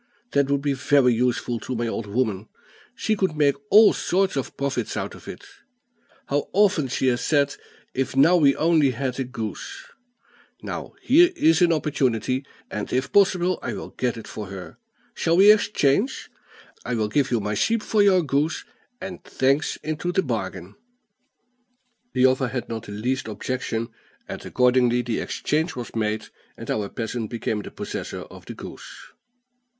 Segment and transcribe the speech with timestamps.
[0.31, 2.47] That would be very useful to my old woman;
[2.95, 5.45] she could make all sorts of profits out of it.
[6.25, 7.55] How often she has said,
[7.93, 9.83] 'If now we only had a goose!'
[10.63, 14.79] Now here is an opportunity, and, if possible, I will get it for her.
[15.13, 16.31] Shall we exchange?
[16.83, 18.65] I will give you my sheep for your goose,
[18.99, 20.73] and thanks into the bargain."
[22.13, 23.89] The other had not the least objection,
[24.27, 29.11] and accordingly the exchange was made, and our peasant became possessor of the goose.